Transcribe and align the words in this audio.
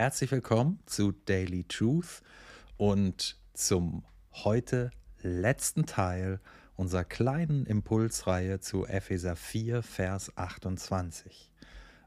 Herzlich 0.00 0.30
willkommen 0.30 0.80
zu 0.86 1.12
Daily 1.12 1.64
Truth 1.64 2.22
und 2.78 3.36
zum 3.52 4.02
heute 4.32 4.92
letzten 5.20 5.84
Teil 5.84 6.40
unserer 6.74 7.04
kleinen 7.04 7.66
Impulsreihe 7.66 8.60
zu 8.60 8.86
Epheser 8.86 9.36
4, 9.36 9.82
Vers 9.82 10.34
28. 10.38 11.52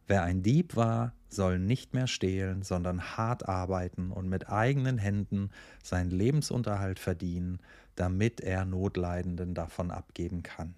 Wer 0.08 0.24
ein 0.24 0.42
Dieb 0.42 0.76
war, 0.76 1.14
soll 1.30 1.60
nicht 1.60 1.94
mehr 1.94 2.08
stehlen, 2.08 2.64
sondern 2.64 3.16
hart 3.16 3.48
arbeiten 3.48 4.10
und 4.10 4.28
mit 4.28 4.50
eigenen 4.50 4.98
Händen 4.98 5.52
seinen 5.84 6.10
Lebensunterhalt 6.10 6.98
verdienen, 6.98 7.60
damit 7.94 8.42
er 8.42 8.66
Notleidenden 8.66 9.54
davon 9.54 9.92
abgeben 9.92 10.42
kann. 10.42 10.74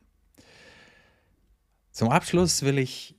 Zum 1.91 2.09
Abschluss 2.09 2.63
will 2.63 2.77
ich 2.77 3.16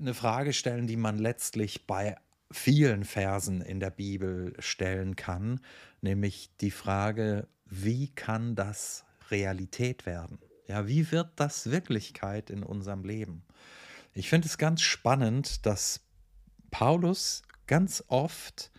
eine 0.00 0.14
Frage 0.14 0.52
stellen, 0.52 0.88
die 0.88 0.96
man 0.96 1.16
letztlich 1.16 1.86
bei 1.86 2.16
vielen 2.56 3.04
Versen 3.04 3.60
in 3.60 3.80
der 3.80 3.90
Bibel 3.90 4.54
stellen 4.58 5.16
kann, 5.16 5.60
nämlich 6.00 6.50
die 6.60 6.70
Frage, 6.70 7.48
wie 7.66 8.08
kann 8.08 8.54
das 8.54 9.04
Realität 9.30 10.06
werden? 10.06 10.38
Ja, 10.68 10.88
wie 10.88 11.10
wird 11.12 11.30
das 11.36 11.70
Wirklichkeit 11.70 12.50
in 12.50 12.62
unserem 12.62 13.04
Leben? 13.04 13.44
Ich 14.14 14.28
finde 14.28 14.48
es 14.48 14.58
ganz 14.58 14.80
spannend, 14.80 15.66
dass 15.66 16.00
Paulus 16.70 17.42
ganz 17.66 18.02
oft 18.08 18.70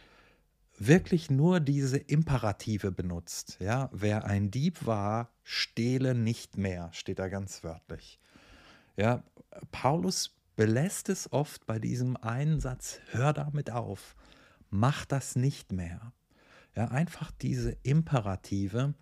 wirklich 0.78 1.30
nur 1.30 1.60
diese 1.60 1.98
Imperative 1.98 2.92
benutzt. 2.92 3.58
Ja, 3.60 3.90
wer 3.92 4.26
ein 4.26 4.52
Dieb 4.52 4.86
war, 4.86 5.32
stehle 5.44 6.14
nicht 6.14 6.58
mehr, 6.58 6.90
steht 6.94 7.20
da 7.20 7.28
ganz 7.30 7.64
wörtlich. 7.64 8.20
Ja, 8.96 9.24
Paulus 9.72 10.37
belässt 10.58 11.08
es 11.08 11.32
oft 11.32 11.66
bei 11.68 11.80
diesem 11.80 12.18
einen 12.18 12.60
Satz, 12.60 13.00
hör 13.12 13.32
damit 13.32 13.72
auf, 13.72 14.16
mach 14.70 15.06
das 15.06 15.38
nicht 15.38 15.72
mehr. 15.72 16.12
Ja, 16.76 16.90
einfach 16.90 17.32
diese 17.32 17.78
Imperative, 17.84 18.96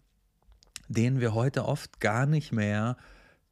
denen 0.89 1.21
wir 1.21 1.33
heute 1.33 1.65
oft 1.65 1.99
gar 1.99 2.25
nicht 2.25 2.51
mehr 2.51 2.97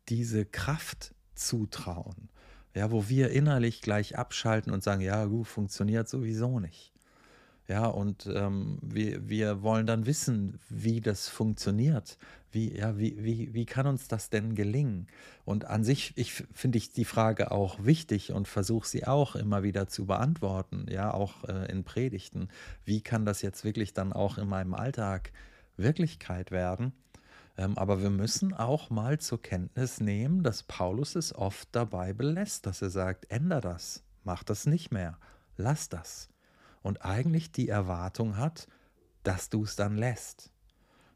diese 0.09 0.45
Kraft 0.45 1.15
zutrauen. 1.33 2.29
Ja, 2.75 2.91
wo 2.91 3.07
wir 3.07 3.31
innerlich 3.31 3.81
gleich 3.81 4.17
abschalten 4.17 4.73
und 4.73 4.83
sagen, 4.83 5.01
ja, 5.01 5.23
gut, 5.25 5.47
funktioniert 5.47 6.09
sowieso 6.09 6.59
nicht. 6.59 6.92
Ja, 7.67 7.85
und 7.85 8.29
ähm, 8.33 8.77
wir, 8.81 9.29
wir 9.29 9.61
wollen 9.61 9.87
dann 9.87 10.05
wissen, 10.05 10.59
wie 10.69 10.99
das 10.99 11.29
funktioniert. 11.29 12.17
Wie, 12.51 12.77
ja, 12.77 12.97
wie, 12.97 13.23
wie, 13.23 13.53
wie 13.53 13.65
kann 13.65 13.87
uns 13.87 14.09
das 14.09 14.29
denn 14.29 14.53
gelingen? 14.53 15.07
Und 15.45 15.65
an 15.65 15.85
sich 15.85 16.11
ich, 16.17 16.33
finde 16.33 16.77
ich 16.77 16.91
die 16.91 17.05
Frage 17.05 17.51
auch 17.51 17.83
wichtig 17.83 18.33
und 18.33 18.49
versuche 18.49 18.87
sie 18.87 19.07
auch 19.07 19.35
immer 19.35 19.63
wieder 19.63 19.87
zu 19.87 20.05
beantworten, 20.05 20.87
ja, 20.89 21.13
auch 21.13 21.45
äh, 21.45 21.71
in 21.71 21.85
Predigten. 21.85 22.49
Wie 22.83 23.01
kann 23.01 23.25
das 23.25 23.41
jetzt 23.41 23.63
wirklich 23.63 23.93
dann 23.93 24.11
auch 24.11 24.37
in 24.37 24.49
meinem 24.49 24.73
Alltag 24.73 25.31
Wirklichkeit 25.77 26.51
werden? 26.51 26.91
Ähm, 27.57 27.77
aber 27.77 28.01
wir 28.01 28.09
müssen 28.09 28.53
auch 28.53 28.89
mal 28.89 29.19
zur 29.19 29.41
Kenntnis 29.41 30.01
nehmen, 30.01 30.43
dass 30.43 30.63
Paulus 30.63 31.15
es 31.15 31.33
oft 31.33 31.69
dabei 31.71 32.11
belässt, 32.11 32.65
dass 32.65 32.81
er 32.81 32.89
sagt, 32.89 33.31
änder 33.31 33.61
das, 33.61 34.03
mach 34.25 34.43
das 34.43 34.65
nicht 34.65 34.91
mehr, 34.91 35.17
lass 35.55 35.87
das 35.87 36.32
und 36.83 37.03
eigentlich 37.03 37.51
die 37.51 37.69
Erwartung 37.69 38.37
hat, 38.37 38.67
dass 39.23 39.49
du 39.49 39.63
es 39.63 39.75
dann 39.75 39.97
lässt. 39.97 40.51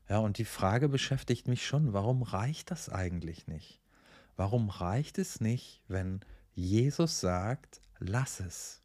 Ja, 0.09 0.19
und 0.19 0.37
die 0.37 0.45
Frage 0.45 0.89
beschäftigt 0.89 1.47
mich 1.47 1.67
schon, 1.67 1.93
warum 1.93 2.23
reicht 2.23 2.71
das 2.71 2.89
eigentlich 2.89 3.47
nicht? 3.47 3.81
Warum 4.37 4.69
reicht 4.69 5.17
es 5.19 5.41
nicht, 5.41 5.83
wenn 5.87 6.21
Jesus 6.53 7.19
sagt, 7.19 7.81
lass 7.99 8.39
es? 8.39 8.81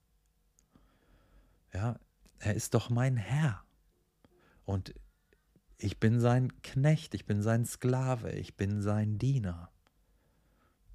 Ja, 1.72 1.98
er 2.38 2.54
ist 2.54 2.74
doch 2.74 2.90
mein 2.90 3.16
Herr. 3.16 3.62
Und 4.64 4.94
ich 5.78 6.00
bin 6.00 6.20
sein 6.20 6.60
Knecht, 6.62 7.14
ich 7.14 7.24
bin 7.24 7.42
sein 7.42 7.64
Sklave, 7.64 8.32
ich 8.32 8.56
bin 8.56 8.82
sein 8.82 9.18
Diener. 9.18 9.70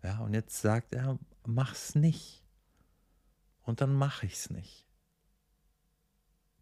Ja, 0.04 0.20
und 0.20 0.34
jetzt 0.34 0.62
sagt 0.62 0.94
er, 0.94 1.18
mach's 1.46 1.96
nicht. 1.96 2.44
Und 3.64 3.82
dann 3.82 3.94
mache 3.94 4.26
ich's 4.26 4.50
nicht. 4.50 4.87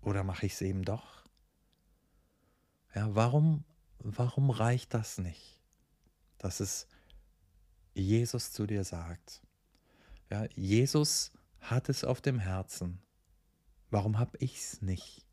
Oder 0.06 0.24
mache 0.24 0.46
ich 0.46 0.54
es 0.54 0.62
eben 0.62 0.84
doch? 0.84 1.24
Ja, 2.94 3.14
warum, 3.16 3.66
warum 3.98 4.52
reicht 4.52 4.94
das 4.94 5.18
nicht, 5.18 5.60
dass 6.38 6.60
es 6.60 6.88
Jesus 7.96 8.52
zu 8.52 8.68
dir 8.68 8.84
sagt? 8.84 9.42
Ja, 10.30 10.46
Jesus 10.56 11.32
hat 11.60 11.90
es 11.90 12.04
auf 12.04 12.22
dem 12.22 12.38
Herzen. 12.38 13.02
Warum 13.90 14.20
habe 14.20 14.38
ich 14.38 14.58
es 14.58 14.82
nicht 14.84 15.26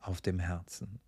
auf 0.00 0.20
dem 0.20 0.38
Herzen? 0.38 1.00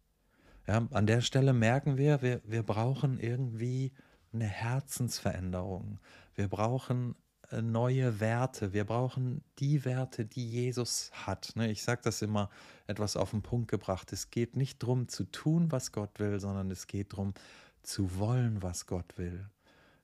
Ja, 0.66 0.78
an 0.90 1.06
der 1.06 1.20
Stelle 1.20 1.52
merken 1.52 1.98
wir, 1.98 2.22
wir, 2.22 2.40
wir 2.44 2.62
brauchen 2.62 3.20
irgendwie 3.20 3.92
eine 4.32 4.46
Herzensveränderung. 4.46 6.00
Wir 6.34 6.48
brauchen 6.48 7.14
neue 7.52 8.20
Werte. 8.20 8.72
Wir 8.72 8.84
brauchen 8.84 9.42
die 9.58 9.84
Werte, 9.84 10.24
die 10.24 10.48
Jesus 10.48 11.10
hat. 11.12 11.52
Ne? 11.54 11.70
Ich 11.70 11.82
sage 11.82 12.00
das 12.04 12.22
immer 12.22 12.50
etwas 12.86 13.16
auf 13.16 13.30
den 13.30 13.42
Punkt 13.42 13.70
gebracht. 13.70 14.12
Es 14.12 14.30
geht 14.30 14.56
nicht 14.56 14.82
darum 14.82 15.08
zu 15.08 15.24
tun, 15.24 15.70
was 15.72 15.92
Gott 15.92 16.18
will, 16.18 16.40
sondern 16.40 16.70
es 16.70 16.86
geht 16.86 17.12
darum 17.12 17.34
zu 17.82 18.18
wollen, 18.18 18.62
was 18.62 18.86
Gott 18.86 19.16
will. 19.16 19.48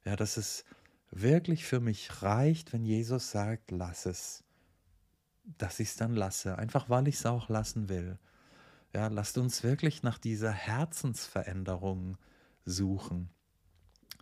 Ja, 0.05 0.17
dass 0.17 0.37
es 0.37 0.65
wirklich 1.11 1.65
für 1.65 1.81
mich 1.81 2.23
reicht, 2.23 2.73
wenn 2.73 2.85
Jesus 2.85 3.31
sagt, 3.31 3.71
lass 3.71 4.07
es. 4.07 4.45
Dass 5.59 5.81
ich 5.81 5.89
es 5.89 5.97
dann 5.97 6.15
lasse, 6.15 6.57
einfach 6.57 6.89
weil 6.89 7.09
ich 7.09 7.17
es 7.17 7.27
auch 7.27 7.49
lassen 7.49 7.89
will. 7.89 8.19
Ja, 8.95 9.09
lasst 9.09 9.39
uns 9.39 9.63
wirklich 9.63 10.03
nach 10.03 10.19
dieser 10.19 10.53
Herzensveränderung 10.53 12.19
suchen, 12.65 13.31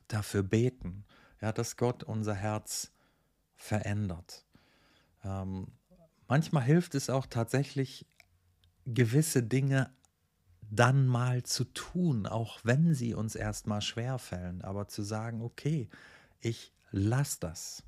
dafür 0.08 0.42
beten, 0.42 1.04
ja, 1.40 1.52
dass 1.52 1.76
Gott 1.76 2.04
unser 2.04 2.34
Herz 2.34 2.92
verändert. 3.60 4.44
Ähm, 5.22 5.68
manchmal 6.28 6.64
hilft 6.64 6.94
es 6.94 7.10
auch 7.10 7.26
tatsächlich, 7.26 8.06
gewisse 8.86 9.42
Dinge 9.42 9.90
dann 10.70 11.06
mal 11.06 11.42
zu 11.42 11.64
tun, 11.64 12.26
auch 12.26 12.60
wenn 12.64 12.94
sie 12.94 13.14
uns 13.14 13.34
erstmal 13.34 13.82
schwerfällen, 13.82 14.62
aber 14.62 14.88
zu 14.88 15.02
sagen, 15.02 15.42
okay, 15.42 15.88
ich 16.40 16.72
lasse 16.90 17.38
das. 17.40 17.82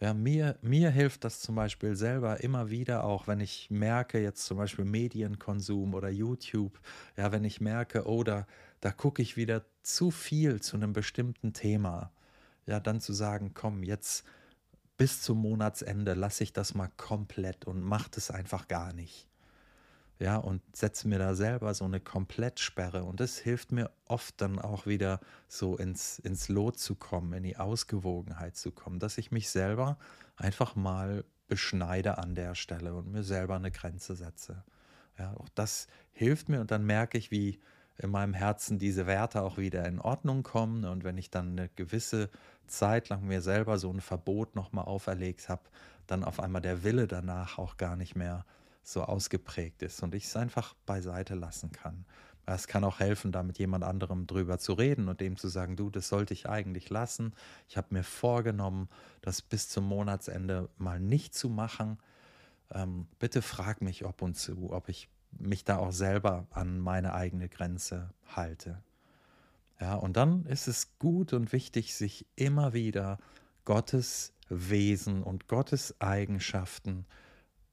Ja, 0.00 0.14
mir, 0.14 0.58
mir 0.62 0.90
hilft 0.90 1.24
das 1.24 1.40
zum 1.40 1.54
Beispiel 1.54 1.96
selber 1.96 2.40
immer 2.42 2.70
wieder, 2.70 3.04
auch 3.04 3.26
wenn 3.26 3.40
ich 3.40 3.70
merke, 3.70 4.20
jetzt 4.20 4.44
zum 4.44 4.58
Beispiel 4.58 4.84
Medienkonsum 4.84 5.94
oder 5.94 6.08
YouTube, 6.08 6.78
ja, 7.16 7.32
wenn 7.32 7.44
ich 7.44 7.60
merke, 7.60 8.06
oh, 8.06 8.22
da, 8.22 8.46
da 8.80 8.90
gucke 8.90 9.22
ich 9.22 9.36
wieder 9.36 9.64
zu 9.82 10.10
viel 10.10 10.60
zu 10.60 10.76
einem 10.76 10.92
bestimmten 10.92 11.52
Thema, 11.52 12.12
ja, 12.66 12.80
dann 12.80 13.00
zu 13.00 13.12
sagen, 13.12 13.52
komm, 13.54 13.82
jetzt 13.82 14.24
bis 14.98 15.22
zum 15.22 15.38
Monatsende 15.38 16.12
lasse 16.12 16.44
ich 16.44 16.52
das 16.52 16.74
mal 16.74 16.90
komplett 16.98 17.64
und 17.64 17.80
mache 17.80 18.10
das 18.10 18.30
einfach 18.30 18.68
gar 18.68 18.92
nicht. 18.92 19.28
Ja, 20.18 20.36
und 20.36 20.60
setze 20.76 21.06
mir 21.06 21.20
da 21.20 21.34
selber 21.36 21.72
so 21.74 21.84
eine 21.84 22.00
Komplettsperre. 22.00 23.04
Und 23.04 23.20
das 23.20 23.38
hilft 23.38 23.70
mir 23.70 23.92
oft 24.06 24.40
dann 24.40 24.58
auch 24.58 24.84
wieder 24.84 25.20
so 25.46 25.76
ins, 25.76 26.18
ins 26.18 26.48
Lot 26.48 26.78
zu 26.78 26.96
kommen, 26.96 27.32
in 27.32 27.44
die 27.44 27.56
Ausgewogenheit 27.56 28.56
zu 28.56 28.72
kommen, 28.72 28.98
dass 28.98 29.16
ich 29.16 29.30
mich 29.30 29.48
selber 29.48 29.96
einfach 30.36 30.74
mal 30.74 31.24
beschneide 31.46 32.18
an 32.18 32.34
der 32.34 32.56
Stelle 32.56 32.94
und 32.94 33.12
mir 33.12 33.22
selber 33.22 33.54
eine 33.54 33.70
Grenze 33.70 34.16
setze. 34.16 34.64
Ja, 35.16 35.34
auch 35.34 35.48
das 35.54 35.86
hilft 36.12 36.48
mir 36.48 36.60
und 36.60 36.72
dann 36.72 36.84
merke 36.84 37.16
ich, 37.16 37.30
wie 37.30 37.60
in 37.98 38.10
meinem 38.10 38.34
Herzen 38.34 38.78
diese 38.78 39.06
Werte 39.06 39.42
auch 39.42 39.58
wieder 39.58 39.84
in 39.86 40.00
Ordnung 40.00 40.42
kommen. 40.42 40.84
Und 40.84 41.04
wenn 41.04 41.18
ich 41.18 41.30
dann 41.30 41.50
eine 41.52 41.68
gewisse 41.70 42.30
Zeit 42.66 43.08
lang 43.08 43.24
mir 43.24 43.42
selber 43.42 43.78
so 43.78 43.92
ein 43.92 44.00
Verbot 44.00 44.54
nochmal 44.54 44.84
auferlegt 44.84 45.48
habe, 45.48 45.62
dann 46.06 46.24
auf 46.24 46.40
einmal 46.40 46.62
der 46.62 46.84
Wille 46.84 47.06
danach 47.06 47.58
auch 47.58 47.76
gar 47.76 47.96
nicht 47.96 48.14
mehr 48.14 48.44
so 48.82 49.02
ausgeprägt 49.02 49.82
ist 49.82 50.02
und 50.02 50.14
ich 50.14 50.24
es 50.24 50.36
einfach 50.36 50.74
beiseite 50.86 51.34
lassen 51.34 51.72
kann. 51.72 52.06
Es 52.46 52.66
kann 52.66 52.82
auch 52.84 52.98
helfen, 52.98 53.30
da 53.30 53.42
mit 53.42 53.58
jemand 53.58 53.84
anderem 53.84 54.26
drüber 54.26 54.58
zu 54.58 54.72
reden 54.72 55.08
und 55.08 55.20
dem 55.20 55.36
zu 55.36 55.48
sagen, 55.48 55.76
du, 55.76 55.90
das 55.90 56.08
sollte 56.08 56.32
ich 56.32 56.48
eigentlich 56.48 56.88
lassen. 56.88 57.34
Ich 57.68 57.76
habe 57.76 57.88
mir 57.90 58.02
vorgenommen, 58.02 58.88
das 59.20 59.42
bis 59.42 59.68
zum 59.68 59.84
Monatsende 59.84 60.70
mal 60.78 60.98
nicht 60.98 61.34
zu 61.34 61.50
machen. 61.50 61.98
Ähm, 62.72 63.06
bitte 63.18 63.42
frag 63.42 63.82
mich 63.82 64.06
ob 64.06 64.22
und 64.22 64.34
zu, 64.34 64.72
ob 64.72 64.88
ich 64.88 65.10
mich 65.30 65.64
da 65.64 65.78
auch 65.78 65.92
selber 65.92 66.46
an 66.50 66.78
meine 66.78 67.14
eigene 67.14 67.48
Grenze 67.48 68.12
halte. 68.26 68.82
Ja, 69.80 69.94
und 69.94 70.16
dann 70.16 70.44
ist 70.46 70.66
es 70.66 70.98
gut 70.98 71.32
und 71.32 71.52
wichtig, 71.52 71.94
sich 71.94 72.26
immer 72.34 72.72
wieder 72.72 73.18
Gottes 73.64 74.32
Wesen 74.48 75.22
und 75.22 75.46
Gottes 75.46 76.00
Eigenschaften 76.00 77.06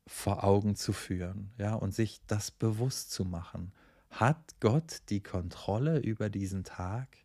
vor 0.08 0.44
Augen 0.44 0.76
zu 0.76 0.94
führen, 0.94 1.52
ja, 1.58 1.74
und 1.74 1.94
sich 1.94 2.22
das 2.28 2.52
bewusst 2.52 3.12
zu 3.12 3.26
machen. 3.26 3.74
Hat 4.10 4.56
Gott 4.60 5.02
die 5.10 5.22
Kontrolle 5.22 6.00
über 6.00 6.30
diesen 6.30 6.64
Tag? 6.64 7.18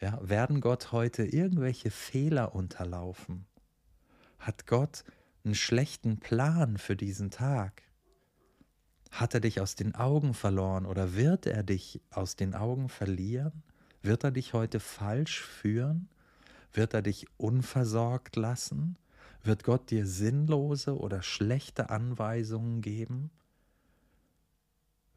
Ja, 0.00 0.18
werden 0.20 0.60
Gott 0.60 0.90
heute 0.90 1.24
irgendwelche 1.24 1.90
Fehler 1.90 2.54
unterlaufen? 2.54 3.46
Hat 4.38 4.66
Gott 4.66 5.04
einen 5.44 5.54
schlechten 5.54 6.18
Plan 6.18 6.76
für 6.78 6.96
diesen 6.96 7.30
Tag? 7.30 7.82
Hat 9.12 9.34
er 9.34 9.40
dich 9.40 9.60
aus 9.60 9.74
den 9.74 9.94
Augen 9.94 10.32
verloren 10.32 10.86
oder 10.86 11.14
wird 11.14 11.46
er 11.46 11.62
dich 11.62 12.00
aus 12.10 12.34
den 12.34 12.54
Augen 12.54 12.88
verlieren? 12.88 13.62
Wird 14.00 14.24
er 14.24 14.30
dich 14.30 14.54
heute 14.54 14.80
falsch 14.80 15.42
führen? 15.42 16.08
Wird 16.72 16.94
er 16.94 17.02
dich 17.02 17.26
unversorgt 17.36 18.36
lassen? 18.36 18.96
Wird 19.44 19.64
Gott 19.64 19.90
dir 19.90 20.06
sinnlose 20.06 20.96
oder 20.96 21.22
schlechte 21.22 21.90
Anweisungen 21.90 22.80
geben? 22.80 23.30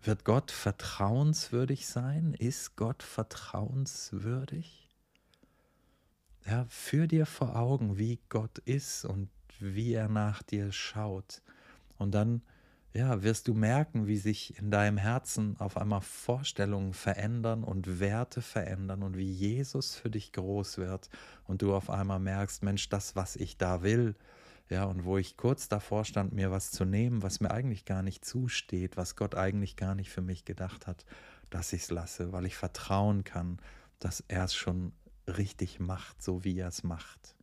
Wird 0.03 0.25
Gott 0.25 0.51
vertrauenswürdig 0.51 1.87
sein? 1.87 2.33
Ist 2.33 2.75
Gott 2.75 3.01
vertrauenswürdig? 3.01 4.89
Ja, 6.45 6.65
führ 6.67 7.07
dir 7.07 7.25
vor 7.25 7.55
Augen, 7.55 7.97
wie 7.97 8.19
Gott 8.27 8.57
ist 8.59 9.05
und 9.05 9.29
wie 9.59 9.93
er 9.93 10.09
nach 10.09 10.43
dir 10.43 10.73
schaut. 10.73 11.41
Und 11.97 12.11
dann 12.11 12.41
ja, 12.95 13.23
wirst 13.23 13.49
du 13.49 13.53
merken, 13.53 14.07
wie 14.07 14.15
sich 14.15 14.57
in 14.57 14.71
deinem 14.71 14.97
Herzen 14.97 15.57
auf 15.59 15.75
einmal 15.75 15.99
Vorstellungen 15.99 16.93
verändern 16.93 17.65
und 17.65 17.99
Werte 17.99 18.41
verändern 18.41 19.03
und 19.03 19.17
wie 19.17 19.29
Jesus 19.29 19.95
für 19.95 20.09
dich 20.09 20.31
groß 20.31 20.77
wird 20.77 21.09
und 21.43 21.61
du 21.61 21.75
auf 21.75 21.89
einmal 21.89 22.19
merkst, 22.19 22.63
Mensch, 22.63 22.87
das, 22.87 23.17
was 23.17 23.35
ich 23.35 23.57
da 23.57 23.83
will, 23.83 24.15
ja, 24.69 24.85
und 24.85 25.03
wo 25.03 25.17
ich 25.17 25.35
kurz 25.35 25.67
davor 25.67 26.05
stand, 26.05 26.31
mir 26.31 26.51
was 26.51 26.71
zu 26.71 26.85
nehmen, 26.85 27.21
was 27.21 27.41
mir 27.41 27.51
eigentlich 27.51 27.83
gar 27.83 28.01
nicht 28.01 28.23
zusteht, 28.23 28.95
was 28.95 29.17
Gott 29.17 29.35
eigentlich 29.35 29.75
gar 29.75 29.93
nicht 29.93 30.09
für 30.09 30.21
mich 30.21 30.45
gedacht 30.45 30.87
hat, 30.87 31.05
dass 31.49 31.73
ich 31.73 31.83
es 31.83 31.91
lasse, 31.91 32.31
weil 32.31 32.45
ich 32.45 32.55
vertrauen 32.55 33.25
kann, 33.25 33.59
dass 33.99 34.23
er 34.29 34.45
es 34.45 34.55
schon 34.55 34.93
richtig 35.27 35.81
macht, 35.81 36.23
so 36.23 36.45
wie 36.45 36.57
er 36.57 36.69
es 36.69 36.83
macht. 36.83 37.35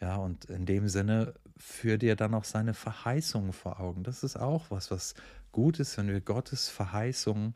Ja, 0.00 0.16
und 0.16 0.44
in 0.46 0.64
dem 0.64 0.88
Sinne 0.88 1.34
führ 1.56 1.98
dir 1.98 2.14
dann 2.14 2.34
auch 2.34 2.44
seine 2.44 2.74
Verheißungen 2.74 3.52
vor 3.52 3.80
Augen. 3.80 4.04
Das 4.04 4.22
ist 4.22 4.36
auch 4.36 4.70
was, 4.70 4.90
was 4.90 5.14
gut 5.50 5.80
ist, 5.80 5.98
wenn 5.98 6.08
wir 6.08 6.20
Gottes 6.20 6.68
Verheißungen 6.68 7.54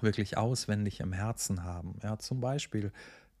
wirklich 0.00 0.36
auswendig 0.36 1.00
im 1.00 1.12
Herzen 1.12 1.62
haben. 1.62 1.98
Ja, 2.02 2.18
zum 2.18 2.40
Beispiel, 2.40 2.92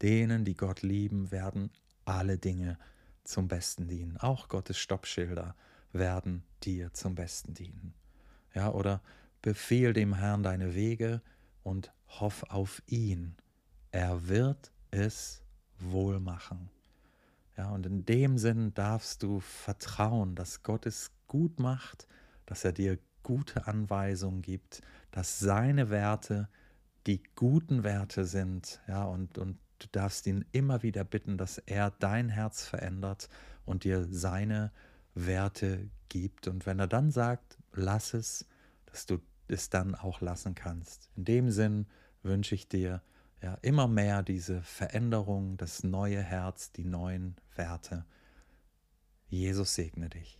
denen, 0.02 0.44
die 0.44 0.56
Gott 0.56 0.82
lieben, 0.82 1.30
werden 1.30 1.70
alle 2.04 2.38
Dinge 2.38 2.78
zum 3.24 3.48
Besten 3.48 3.88
dienen. 3.88 4.16
Auch 4.18 4.48
Gottes 4.48 4.78
Stoppschilder 4.78 5.56
werden 5.92 6.44
dir 6.62 6.92
zum 6.92 7.14
Besten 7.14 7.54
dienen. 7.54 7.94
Ja, 8.54 8.70
oder 8.70 9.00
befehl 9.40 9.92
dem 9.92 10.14
Herrn 10.14 10.42
deine 10.42 10.74
Wege 10.74 11.22
und 11.62 11.92
hoff 12.08 12.44
auf 12.50 12.82
ihn. 12.86 13.36
Er 13.90 14.28
wird 14.28 14.70
es 14.90 15.42
wohl 15.78 16.20
machen. 16.20 16.70
Ja, 17.56 17.70
und 17.70 17.86
in 17.86 18.04
dem 18.04 18.38
Sinn 18.38 18.72
darfst 18.74 19.22
du 19.22 19.40
vertrauen, 19.40 20.34
dass 20.34 20.62
Gott 20.62 20.86
es 20.86 21.10
gut 21.28 21.60
macht, 21.60 22.06
dass 22.46 22.64
er 22.64 22.72
dir 22.72 22.98
gute 23.22 23.66
Anweisungen 23.66 24.42
gibt, 24.42 24.80
dass 25.10 25.38
seine 25.38 25.90
Werte 25.90 26.48
die 27.06 27.22
guten 27.34 27.82
Werte 27.82 28.24
sind, 28.24 28.80
ja, 28.86 29.04
und, 29.04 29.38
und 29.38 29.58
du 29.80 29.86
darfst 29.90 30.26
ihn 30.26 30.44
immer 30.52 30.82
wieder 30.82 31.04
bitten, 31.04 31.36
dass 31.36 31.58
er 31.58 31.90
dein 31.90 32.28
Herz 32.28 32.64
verändert 32.64 33.28
und 33.64 33.84
dir 33.84 34.06
seine 34.08 34.70
Werte 35.14 35.90
gibt. 36.08 36.46
Und 36.46 36.66
wenn 36.66 36.78
er 36.78 36.86
dann 36.86 37.10
sagt, 37.10 37.58
lass 37.72 38.14
es, 38.14 38.46
dass 38.86 39.06
du 39.06 39.18
es 39.48 39.68
dann 39.68 39.94
auch 39.94 40.20
lassen 40.20 40.54
kannst. 40.54 41.10
In 41.16 41.24
dem 41.24 41.50
Sinn 41.50 41.86
wünsche 42.22 42.54
ich 42.54 42.68
dir, 42.68 43.02
ja, 43.42 43.58
immer 43.62 43.88
mehr 43.88 44.22
diese 44.22 44.62
Veränderung, 44.62 45.56
das 45.56 45.82
neue 45.82 46.22
Herz, 46.22 46.72
die 46.72 46.84
neuen 46.84 47.36
Werte. 47.56 48.04
Jesus 49.28 49.74
segne 49.74 50.08
dich. 50.08 50.38